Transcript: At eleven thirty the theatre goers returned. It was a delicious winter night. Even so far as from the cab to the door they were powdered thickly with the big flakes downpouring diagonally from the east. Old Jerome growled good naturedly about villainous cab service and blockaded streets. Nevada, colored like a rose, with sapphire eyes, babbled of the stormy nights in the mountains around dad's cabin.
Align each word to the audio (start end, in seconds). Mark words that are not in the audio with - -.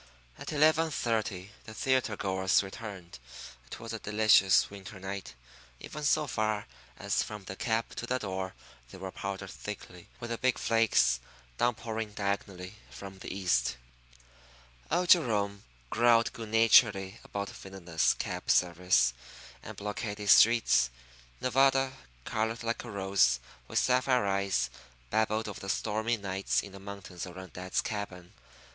At 0.39 0.51
eleven 0.51 0.89
thirty 0.89 1.51
the 1.65 1.75
theatre 1.75 2.17
goers 2.17 2.63
returned. 2.63 3.19
It 3.67 3.79
was 3.79 3.93
a 3.93 3.99
delicious 3.99 4.67
winter 4.71 4.99
night. 4.99 5.35
Even 5.79 6.03
so 6.03 6.25
far 6.25 6.65
as 6.97 7.21
from 7.21 7.43
the 7.43 7.55
cab 7.55 7.93
to 7.97 8.07
the 8.07 8.17
door 8.17 8.55
they 8.89 8.97
were 8.97 9.11
powdered 9.11 9.51
thickly 9.51 10.09
with 10.19 10.31
the 10.31 10.39
big 10.39 10.57
flakes 10.57 11.19
downpouring 11.59 12.13
diagonally 12.13 12.77
from 12.89 13.19
the 13.19 13.31
east. 13.31 13.77
Old 14.89 15.09
Jerome 15.09 15.65
growled 15.91 16.33
good 16.33 16.49
naturedly 16.49 17.19
about 17.23 17.49
villainous 17.51 18.15
cab 18.15 18.49
service 18.49 19.13
and 19.61 19.77
blockaded 19.77 20.29
streets. 20.31 20.89
Nevada, 21.41 21.93
colored 22.25 22.63
like 22.63 22.83
a 22.83 22.89
rose, 22.89 23.39
with 23.67 23.77
sapphire 23.77 24.25
eyes, 24.25 24.71
babbled 25.11 25.47
of 25.47 25.59
the 25.59 25.69
stormy 25.69 26.17
nights 26.17 26.63
in 26.63 26.71
the 26.71 26.79
mountains 26.79 27.27
around 27.27 27.53
dad's 27.53 27.81
cabin. 27.81 28.33